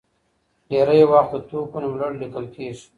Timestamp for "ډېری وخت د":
0.69-1.37